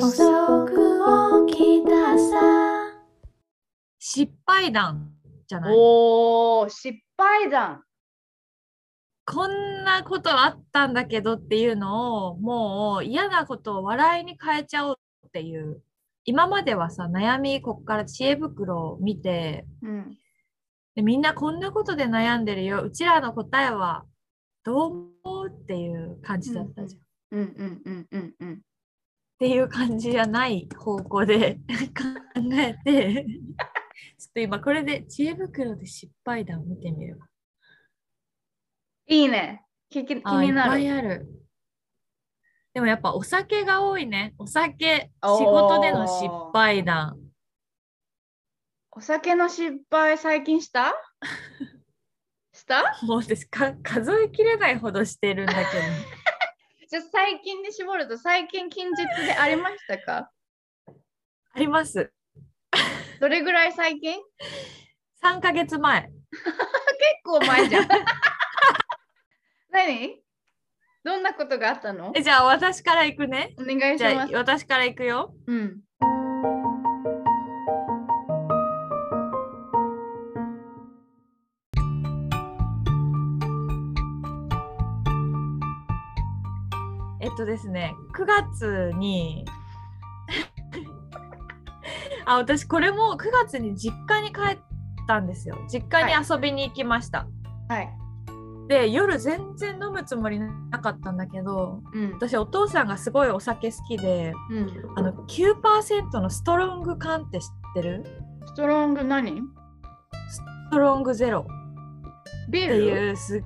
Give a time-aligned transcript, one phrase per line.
[0.00, 2.94] 遅く起きたさ
[3.98, 5.10] 失敗談
[5.48, 5.74] じゃない？
[5.76, 7.82] おー、失敗談。
[9.26, 15.82] こんなことあったんだけどっていうのをもう嫌なことを笑いに変えちゃおうっていう
[16.24, 20.16] 今まではさ悩みこっから知恵袋を見てうん。
[20.94, 24.04] でみんなこんなことで悩んでるようちらの答えは
[24.64, 27.38] どう思うっていう感じだったじゃん。
[27.38, 28.60] うんうんうんうんうん。
[29.38, 31.60] っていう感じじゃない方向で
[31.96, 32.02] 考
[32.54, 33.24] えて
[34.18, 37.26] ちょっと今これで知恵袋で失敗談を見てみるわ。
[39.06, 39.64] いいね。
[39.90, 40.80] 気気気あいっぱになる。
[40.80, 41.28] いある。
[42.74, 44.34] でもやっぱお酒が多いね。
[44.38, 47.16] お酒、仕事での失敗談。
[48.90, 50.94] お酒の失敗最近した？
[52.52, 52.82] した？
[53.02, 56.17] もう私か数えきれないほどしてるんだけど。
[56.88, 60.30] じゃあ最近に絞ると最近近日でありましたか？
[61.52, 62.12] あります。
[63.20, 64.18] どれぐらい最近？
[65.20, 66.10] 結3ヶ月前。
[67.24, 67.88] 構前じゃん。
[69.70, 70.22] 何？
[71.04, 72.12] どんなことがあったの？
[72.14, 73.54] えじゃあ私から行くね。
[73.58, 74.32] お願いしじゃあます。
[74.32, 75.34] 私から行くよ。
[75.46, 75.80] うん。
[87.28, 89.44] えっとですね、9月に
[92.24, 94.58] あ、私これも9月に実家に帰っ
[95.06, 95.58] たんですよ。
[95.70, 97.26] 実家に遊びに行きました。
[97.68, 97.90] はい。
[98.68, 102.12] で、夜全然飲むつもりなかったんだけど、うん。
[102.12, 108.04] 私お父さんがすごいお酒好きで、うん、あの9%のストロング缶って知ってる？
[108.46, 109.42] ストロング何？
[110.30, 112.74] ストロングゼロってビール？
[112.76, 113.42] いうす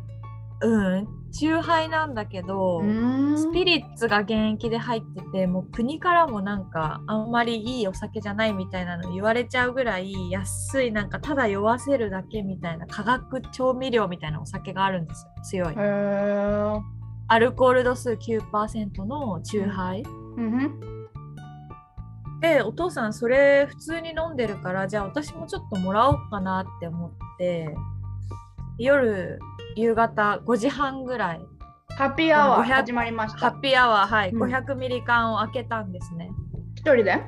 [0.61, 2.83] うんチューハイなんだけど、
[3.37, 15.75] スピリッツが原液で入っててもう国からもなんかあんまりいいお酒じゃないみたいなの言われちゃうぐらい安いなんかただ酔わせるだけみたいな化学調味料みたいなお酒があるんですよ強い。
[17.29, 21.03] アルコール度数9%のチューハイ、うんふん
[22.43, 27.75] でお父さんそれ普通に飲んでるからじゃあ私もちょっともらおうかなって思って
[28.79, 29.39] 夜
[29.77, 31.41] 夕方5時半ぐらい。
[31.97, 33.39] ハッピーアワー500始まりました。
[33.39, 34.43] ハッピーアワーはい、うん。
[34.43, 36.31] 500ミリ缶を開けたんですね。
[36.75, 37.23] 一人で？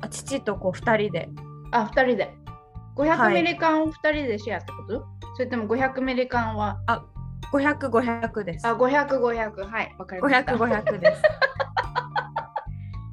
[0.00, 1.28] あ父とこう2人で。
[1.72, 2.34] あ、二人で。
[2.96, 5.04] 500はいミリ缶を二人でシェアってこと？
[5.36, 6.78] それとも500ミリ缶は
[7.52, 8.66] ？500500です。
[8.66, 9.64] あ、500、500。
[9.66, 10.52] はい、わかりました。
[10.54, 11.22] 500500です。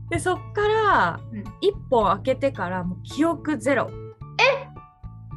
[0.09, 1.39] でそっからうん。
[1.39, 1.45] 1
[1.89, 3.89] 本開けてからもう記憶ゼロ。
[4.39, 4.67] え？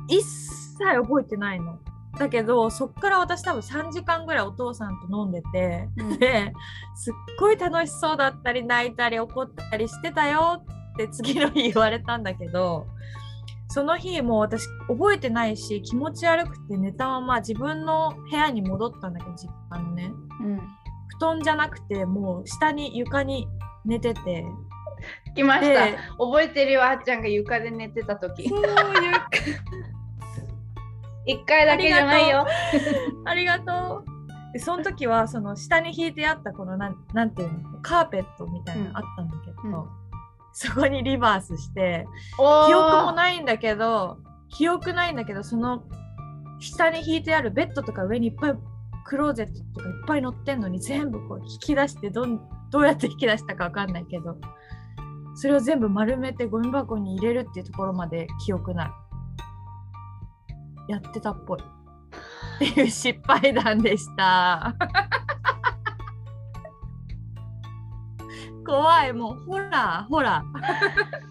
[0.08, 1.78] 一切覚えてないの
[2.16, 6.52] だけどそっから私多分3時間ぐらいお父さんと飲んでて、うん、で
[6.94, 12.86] すっごい楽しそうだったり泣いたり怒ったりしてたよって次の日言われたんだけど
[13.68, 20.56] その日もう私覚えてないし気持ち悪くて寝たまま自分の部屋に戻ったんだけど実家のね、うん、
[21.18, 23.46] 布団じゃなくてもう下に床に
[23.84, 24.44] 寝てて。
[25.36, 25.96] 来ました。
[26.18, 28.48] 覚えてるよあっちゃんが床で寝てた時。
[28.48, 28.68] そう床。
[31.28, 32.46] 1回だけじゃないよ。
[33.24, 34.18] ありがとう。
[34.52, 37.80] でその時はその下に引いてあったこのなんなんていうの？
[37.82, 39.88] カーペットみたいなのあったんだけど、うんうん、
[40.52, 42.06] そこにリバースして
[42.36, 44.18] 記憶もないんだけど
[44.48, 45.82] 記憶ないんだけどその
[46.60, 48.54] 下に引いてあるベッドとか上にいっぱい
[49.04, 52.40] クローゼットとかいっぱい載ってんのに全部こう引き出してどん
[52.70, 54.36] どうやって引き出したか分かんないけど
[55.34, 58.90] それを全部丸めてゴミ箱に入れるっていうところまで記憶ない。
[60.88, 64.74] やってたっぽいっていう失敗談でした
[68.66, 71.28] 怖いもうホラーホラー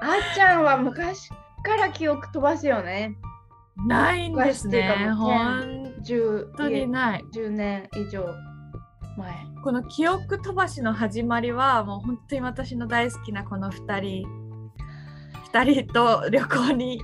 [0.00, 1.30] あっちゃんは昔
[1.66, 3.16] から記憶飛ばすよね。
[3.88, 5.10] ないんですね。
[5.16, 7.24] 本10当にない。
[7.34, 8.24] 10年以上
[9.16, 9.34] 前。
[9.62, 14.26] この記憶飛ばしの始まりはもう本当に私の大好きなこの2人
[15.52, 17.00] 2人と旅行に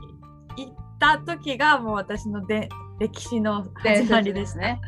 [0.56, 2.68] 行った時がもう私ので
[3.00, 4.80] 歴史の始まりですね。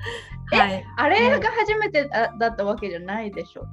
[0.52, 0.58] ね。
[0.58, 0.84] はい。
[0.96, 3.66] あれが初めてだだったわけじゃないでしょ？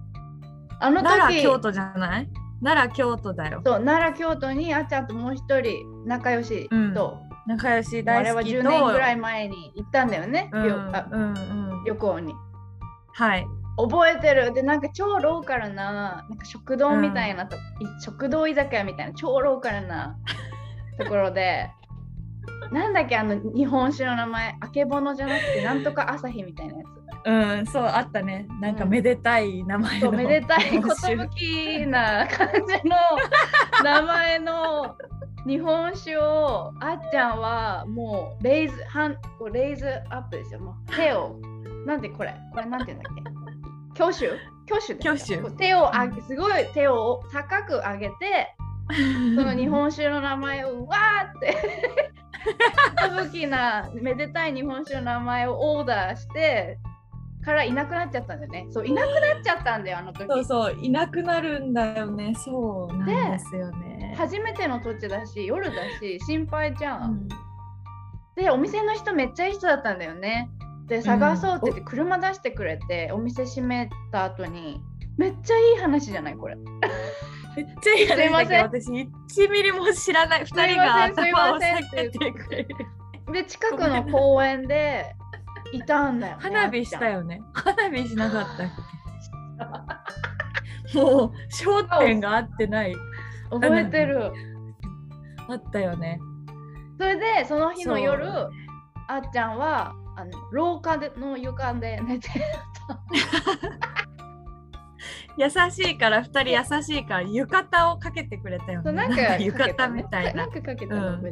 [0.79, 2.29] あの時、奈良京都じゃない？
[2.63, 3.61] 奈良京都だよ。
[3.63, 8.59] そう奈良京都にあっちゃんともう一人仲良しと、仲良しあれは大好きと。
[8.59, 11.33] 10年ぐらい前に行ったんだよね、うんうんう
[11.81, 11.83] ん。
[11.85, 12.33] 旅行に。
[13.13, 13.45] はい。
[13.77, 17.59] 覚えてるでなんか超ローカルななんか食堂みたいなと、い
[18.03, 20.17] 食堂居酒屋みたいな超ローカルな
[20.99, 21.69] ところで
[22.71, 26.83] なんだっけあの日本酒の名前あけぼのじゃなくてなんとか朝日みたいなや
[27.23, 28.47] うん、そうあったね。
[28.59, 29.99] なんかうんめでたい名前の。
[29.99, 32.95] つそうめでたい寿な感じの
[33.83, 34.95] 名前の
[35.45, 40.61] 日本酒をあっちゃんはもうレイズハンこうレイズアップですよ。
[40.61, 41.39] もう手を。
[41.85, 42.33] なんでこれ？
[42.53, 43.13] これなんて言うんだっ
[43.95, 44.03] け？
[44.03, 44.27] 挙手？
[44.71, 45.39] 挙手ですよ。
[45.41, 45.57] 挙手。
[45.57, 48.55] 手を上げすごい手を高く上げて
[49.35, 52.11] その日本酒の名前をわーって
[53.31, 56.77] 寿なめでたい日本酒の名前をオーダーして
[57.43, 58.67] からいなくなっちゃったんだよね。
[58.69, 60.27] そういなくなっちゃったんだよあの時。
[60.27, 62.33] そうそう、いなくなるんだよね。
[62.35, 64.15] そうなんでですよね。
[64.17, 67.13] 初めての土地だし夜だし心配じゃ、うん。
[67.13, 67.27] ん
[68.35, 70.49] でお店の人めっちゃいい人だったんだよね。
[70.87, 74.81] で探そうって言って車出してくれて、お店閉めた後に
[75.17, 76.57] めっちゃいい話じゃないこれ
[77.55, 78.63] めっちゃいい話だけどすいません。
[78.63, 78.91] 私
[79.45, 80.77] 1ミリも知らない2人がすいま
[81.07, 82.67] せんすい頭を下げてくれる。
[83.33, 85.15] で近くの公園で
[85.71, 87.41] いたんだよ、ね、 花火したよよね。
[87.53, 88.67] 花火しなかったっ
[90.93, 90.97] け？
[90.99, 92.95] もう焦点が合ってない。
[93.49, 94.31] 覚えてる。
[95.49, 96.19] あったよね。
[96.97, 98.27] それでその日の夜
[99.07, 102.29] あっちゃんはあの廊下での床で寝て
[105.37, 108.91] 優しいから2人優しいから浴衣をかけてくれたよね。
[108.91, 110.45] なんか 浴衣みたいな。
[110.45, 111.07] なんかかけたの。
[111.07, 111.31] うん。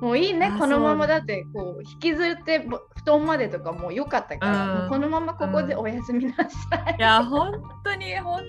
[0.00, 0.46] もういいね。
[0.46, 4.88] あこのままだってこう引きずってぼ布団までとかもう良かったから、うん。
[4.88, 7.52] このままここでおやすみなさい、いや本
[7.84, 8.42] 当に本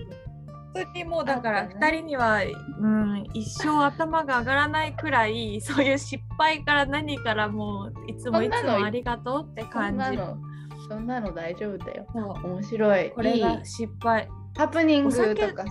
[0.74, 1.88] 当にもうだからあったね。
[1.88, 2.40] 2人には、
[2.80, 10.51] うん、一生頭が上がらないくらいそういう失敗から何からもういつもいつもありがとうって感じ。
[10.92, 12.06] そんなの大丈夫だよ。
[12.14, 13.12] 面白い。
[13.12, 14.28] これが失敗。
[14.58, 15.64] ハプニングとか。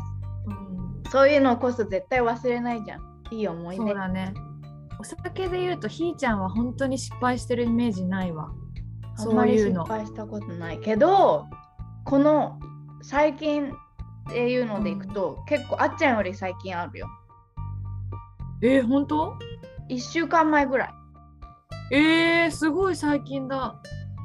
[0.46, 0.52] う
[1.06, 1.10] ん。
[1.10, 3.02] そういうのこそ絶対忘れないじゃん。
[3.30, 3.82] いい思い出。
[3.84, 4.32] そうだね。
[4.98, 8.50] お酒で言うとひーちゃんは本当に失敗してるイメージないわ。
[9.18, 9.84] あんまり失そういうの。
[9.84, 11.46] 敗したことないけど
[12.06, 12.58] この
[13.02, 17.08] 最近っていうのでいくと、結構あっちゃんより最近あるよ。
[18.62, 19.36] えー、本当
[19.90, 21.94] ？1週間前ぐらい。
[21.94, 23.74] えー、すごい最近だ。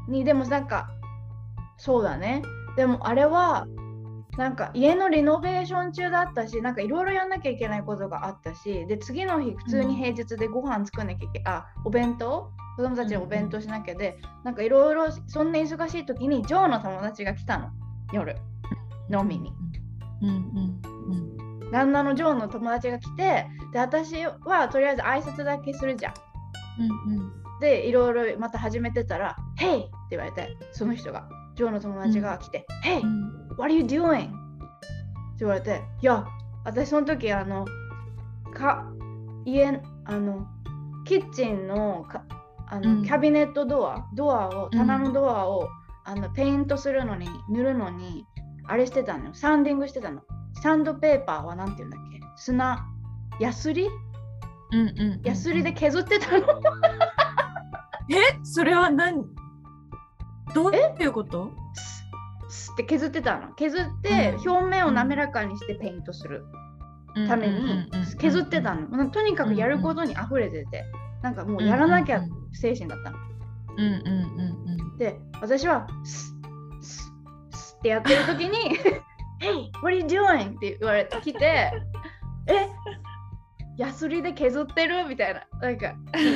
[0.07, 0.89] にでもなんか
[1.77, 2.41] そうだね。
[2.75, 3.67] でもあれは
[4.37, 12.51] なんか家のリノベーション中だったしなんかいろいろやんなきゃいけないことがあったしで次の日普通に平日でご飯作んなきゃいけ、あお弁当？
[12.75, 17.69] 子供たちのお弁当しなきゃで、なんかいろいろそんな忙しい時にジョーの友達が来たの。
[18.11, 18.35] 夜。
[19.09, 19.53] 飲みに。
[20.21, 20.81] うんうん
[21.63, 21.71] うん。
[21.71, 26.13] 旦那のジョーの友達が来てで私はとりあえず挨拶だけするじゃん。
[27.07, 27.31] うんうん。
[27.61, 33.01] でいろいろまた始めてたら「Hey!」って言われてその人がジョーの友達が来て「Hey!
[33.01, 34.35] うん What are you doing?」って
[35.39, 36.25] 言われて「いや
[36.63, 37.65] 私その時あの
[38.53, 38.85] か
[39.45, 40.47] 家あの
[41.05, 42.23] キッチンのか
[42.67, 43.03] あの、うん。
[43.03, 45.69] キャビネットドアドアを棚のドアを、
[46.03, 48.25] あのペイントするのに塗るのに
[48.67, 49.33] あれしてたのよ。
[49.33, 50.21] サンディングしてたの。
[50.61, 52.19] サンドペーパーはなんて言うんだっけ？
[52.37, 52.85] 砂
[53.39, 53.87] ヤスリ？
[54.71, 55.21] うんうんうん。
[55.23, 56.47] ヤスリで削ってたの。
[58.09, 58.39] え？
[58.43, 59.25] それは何？
[60.55, 61.51] どういうこと？
[62.47, 63.53] スッって削ってたの。
[63.53, 64.51] 削ってうん。
[64.51, 66.45] 表面を滑らかにしてペイントする
[67.27, 70.83] ために削ってたの、とにかくやることに溢れてて
[71.21, 72.21] なんかもうやらなきゃ
[72.53, 73.17] 精神だったの、
[73.77, 73.95] うんうん
[74.39, 76.33] うんで私はス
[76.79, 77.11] ッス
[77.53, 78.77] ッスッってやってる時に
[79.41, 81.39] 「Hey, what are you doing?」って言われてきて
[82.47, 82.69] 「え？
[83.77, 85.41] ヤスリで削ってる?」みたいな。
[85.61, 85.95] なんか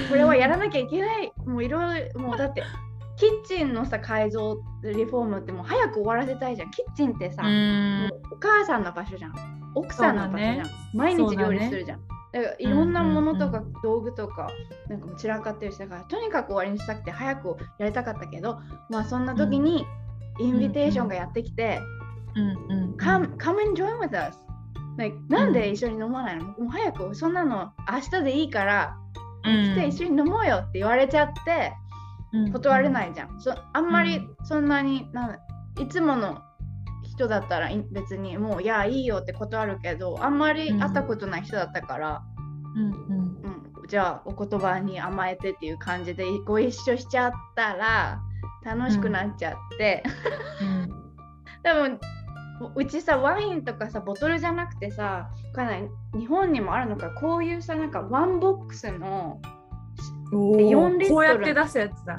[0.10, 1.32] これはやらなきゃいけない。
[1.46, 2.64] もういろいろもうだって
[3.20, 6.72] キッチンのさ改造リフォームってもう早く終わらせたいじゃん。
[6.72, 7.44] キッチンってさ、
[8.32, 9.34] お母さんの場所じゃん。
[9.76, 10.64] 奥さんの場所じゃん、ね。
[10.94, 12.00] 毎日料理するじゃん。
[12.32, 14.50] だからいろんなものとか道具とか
[14.88, 18.60] なんか散らかってるしだからとにかく終わりにしたくて早くやりたかったけど
[18.90, 19.86] まあそんな時に
[20.40, 21.82] インビテーションがやってきて
[22.36, 22.96] うんうん。
[22.98, 24.38] come, come and join with us.
[24.98, 28.96] Like なんで一緒に飲まないの、もう早くそんなの明日でいいから
[29.44, 31.74] 来て一緒に飲もうよって言われちゃって
[32.52, 35.40] 断れないいじゃん、そあんまりそんなになん
[35.82, 36.42] いつもの
[37.04, 42.22] 人だったらい別にもういやいいよって断るけどあんまり会ったことない人だったから、
[42.76, 43.44] うんうん。
[43.44, 43.60] うん
[43.90, 48.22] じゃあお言葉に甘えてっていう感じでご一緒しちゃったら
[48.64, 50.04] 楽しくなっちゃって、
[50.62, 50.90] うん。
[51.64, 52.00] 多分
[52.76, 55.90] うちさワインとかさボトルじゃなくてさわかんない。
[56.20, 57.10] 日本にもあるのか。
[57.10, 59.42] こういうさなんかワンボックスの
[60.32, 60.98] 4ー。
[60.98, 61.10] リットル。
[61.10, 62.18] こうやって出すやつだ。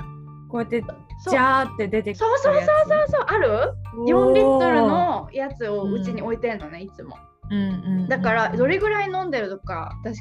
[0.48, 3.24] こうやってジャーって出てくるそうそうそうそうそう。
[3.26, 3.72] ある
[4.06, 7.16] ？4リットルのやつをうんうちに置いてんのねいつも。
[7.50, 8.08] うんうんうん。
[8.08, 10.20] だからどれぐらい飲んでるとか私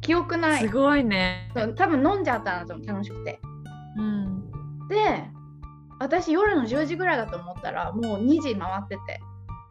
[0.00, 0.62] 記憶ない。
[0.62, 1.50] すごいね。
[1.76, 3.40] 多分飲んじゃったんだと思う楽しくて。
[3.96, 4.50] うん。
[4.88, 4.96] で
[6.00, 9.20] 私夜の10時ぐらいだと思ったらもう2時回ってて。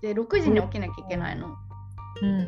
[0.02, 1.48] で6時に起きなきゃいけないの。
[2.22, 2.40] うんう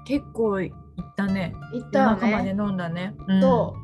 [0.00, 0.04] ん。
[0.04, 0.72] 結構いっ
[1.16, 1.54] たね。
[1.72, 3.14] 行ったよ夜中までね飲んだね。
[3.28, 3.40] うん。
[3.40, 3.81] そう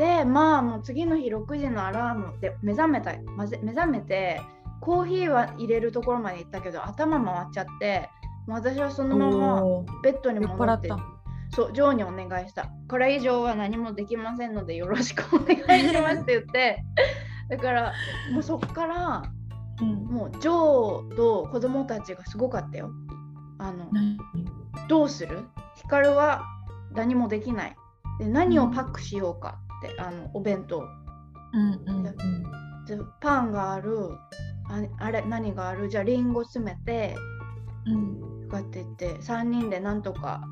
[0.00, 4.40] でまあもう次の日6時のアラームで目覚めたまぜ目覚めて
[4.80, 8.08] コーヒーは入れるところまで行ったけど頭回っちゃって
[8.46, 9.62] もう私はそのまま
[10.02, 10.98] ベッドに戻ってた。
[11.54, 12.70] そうジョーにお願いした。
[12.88, 16.82] これ以上は何もできませんのでよろしくお願いしますって言って
[17.50, 17.92] だから
[18.32, 19.22] もうそっから
[19.82, 20.06] うん。
[20.06, 22.90] もうジョーと子供たちがすごかったよ。
[23.58, 24.16] あの何？
[24.88, 25.44] どうする？
[25.76, 26.42] ヒカルは
[26.94, 27.76] 何もできない。
[28.18, 30.82] で何をパックしようかって、あのお弁当う
[31.58, 32.14] んうんうん。
[32.86, 34.10] でパンがある
[34.68, 35.88] ああれ何がある？
[35.88, 37.16] じゃあリンゴ詰めて
[37.86, 38.20] うん。
[38.48, 40.42] こうやって言って3人でなんとか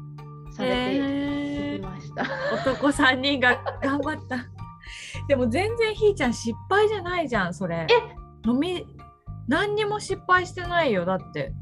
[0.53, 2.25] されていきました、
[2.71, 4.37] 男3人が頑張った。
[5.29, 7.87] でも全然ひーちゃん失敗じゃないじゃん、それ。
[7.91, 8.49] え？
[8.49, 8.87] 飲み、
[9.47, 11.53] 何にも失敗してないよ、だって。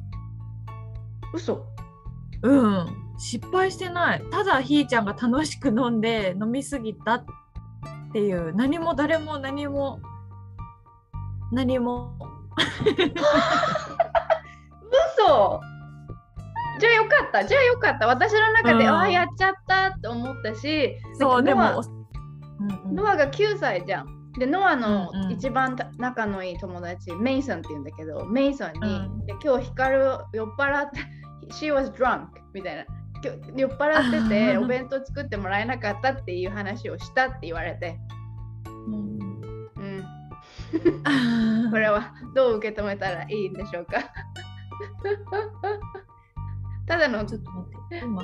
[1.35, 1.65] 嘘
[2.43, 2.87] うん。
[3.19, 4.23] 失敗してない。
[4.31, 7.25] ただひーちゃんが楽しく飲んで飲みすぎた
[8.09, 10.01] っていう、何も誰も何も、
[11.53, 12.13] 何も。
[15.19, 15.61] 嘘。
[16.79, 17.45] じゃあよかった。
[17.45, 18.07] じゃあよかった。
[18.07, 18.91] 私の中で、うん。
[18.91, 20.97] ああやっちゃったって思ったし。
[21.19, 21.83] そう、でノアも、
[22.61, 22.97] うんうん。
[22.97, 24.33] ノアが9歳じゃん。
[24.39, 25.33] でノアのうんうん。
[25.33, 29.27] 一番た仲のいい友達、メイソンって言うんだけどメイソンに、うん。
[29.27, 31.01] で今日光酔っ払って
[31.53, 32.85] She was drunk みたいな
[33.55, 37.99] 酔っ払っててお弁当作ってもらえなかったっていう話をしたって言われて、
[38.87, 39.19] うん。
[39.77, 43.99] うん、 これはどう受け止めたらいいんでしょうか。
[46.87, 48.23] ただのちょっと待って、今。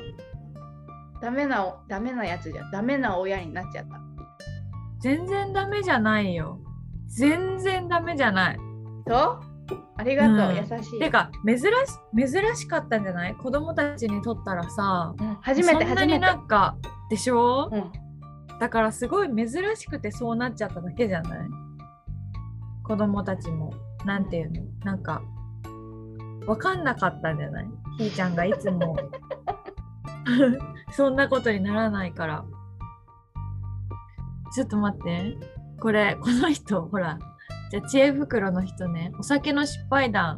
[1.20, 2.70] ダメなおダメなやつじゃん。
[2.70, 4.00] ダメな親になっちゃった。
[5.00, 6.58] 全然ダメじゃないよ。
[7.06, 8.58] 全然ダメじゃない。
[9.06, 9.40] と
[9.96, 10.56] ありがとう、うん。
[10.56, 10.98] 優しい。
[10.98, 11.66] てか珍し
[12.32, 13.34] 珍しかったんじゃない？
[13.34, 15.36] 子供たちにとったらさうん。
[15.40, 16.18] 初めてそんなに初めて。
[16.18, 16.76] なんか
[17.10, 17.92] でしょ、うん。
[18.58, 21.38] だからすごい珍しくてそうなっちゃっただけじゃない？
[22.84, 23.72] 子供たちも。
[24.04, 24.62] なんていうの？
[24.84, 25.22] なんか
[26.46, 27.66] わかんなかったんじゃない？
[27.98, 28.96] ひーちゃんがいつも。
[30.90, 32.44] そんなことにならないから。
[34.54, 35.38] ちょっと待って。
[35.80, 37.18] これこの人ほら
[37.72, 40.36] じゃあ知恵袋の人ねお酒の失敗談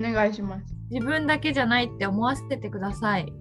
[0.00, 3.32] お願いします自分だけじゃないって思わせてください。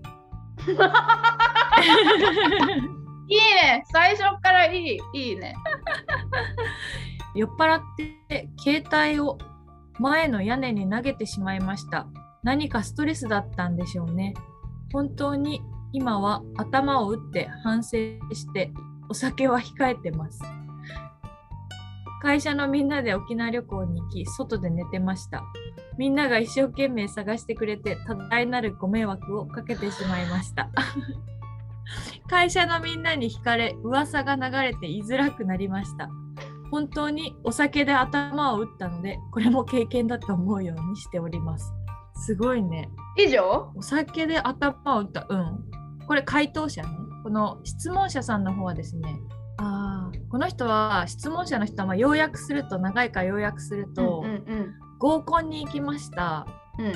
[3.28, 5.56] いいね最初からいいいいね
[7.34, 7.82] 酔っ払っ
[8.30, 9.40] て携帯を
[10.00, 12.06] 前の屋根に投げてしまいました。
[12.44, 14.36] 何かストレスだったんでしょうね。
[14.94, 17.98] 本当に今は頭を打って反省
[18.34, 18.72] して
[19.10, 20.40] お酒は控えてます。
[22.22, 25.44] 会社のみんなで沖縄旅行に行き、外で寝てました。
[25.98, 30.70] みんなが一生懸命探してくれて、多大なるご迷惑をかけてしまいました。
[32.28, 36.10] 会社のみんなに惹かれ、噂が流れて言いづらくなりました。
[36.72, 41.74] 本当にお酒で頭を打ったので、これも経験だと思うようにしております。
[42.16, 42.90] すごいね。
[43.18, 43.72] 以上？
[43.76, 45.28] お酒で頭を打った。
[45.30, 45.66] うん。
[46.08, 46.90] これ回答者ね。
[47.24, 49.16] この質問者さんの方はですね、
[49.58, 56.48] あーこの人は質問者の人はまあ要約すると長いから要約すると、うんうん合コンに行きました。
[56.80, 56.94] うん。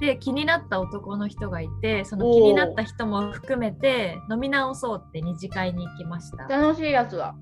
[0.00, 6.44] で気になった男の人がいてその気になった人も含めて飲み直そうって二次会に行きました。
[6.44, 7.34] 楽しいやつだ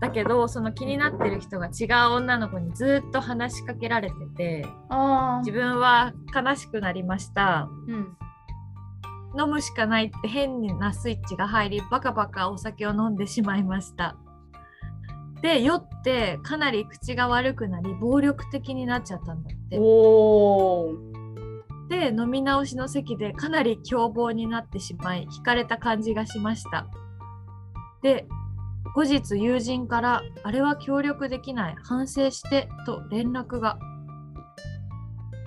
[0.00, 7.68] だけどその気になってる人が違う女の子にずっと話しかけられててあ自分は悲しくなりました。
[7.88, 8.16] うん
[9.36, 14.16] 飲むしかないって変なスイッチが入りバカバカお酒を飲んでしまいました。
[15.42, 19.78] で酔ってかなり口が悪くなり暴力的になっちゃったんだって。
[21.88, 26.86] で飲み直しの席でかなり凶暴になってしまい惹かれた感じがしました。
[28.02, 28.26] で
[28.94, 33.78] 後日友人から「あれは協力できない反省して」と連絡が。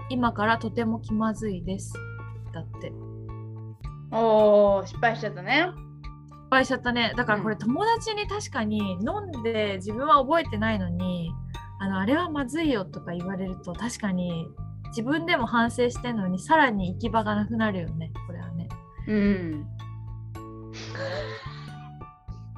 [0.09, 1.93] 今からとても気まずいです。
[2.51, 2.91] だって
[4.11, 5.67] おー失敗しちゃったね。
[5.67, 7.13] 失敗しちゃったね。
[7.15, 11.31] だからこれうん友達に確かに飲んで自分は覚えてないのに
[11.79, 14.47] あのあれはまずいよとか言われると確かに
[14.89, 18.11] 自分でも反省してんのにさらに行き場がなくなるよね。
[18.27, 18.67] これはね。
[19.07, 19.65] うん。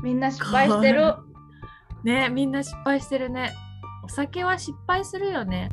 [0.04, 1.16] みんな失敗してる。
[2.04, 3.54] ねみんな失敗してるね。
[4.04, 5.70] お酒は失敗するよね